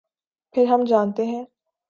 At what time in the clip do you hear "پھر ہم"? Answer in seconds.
0.55-0.83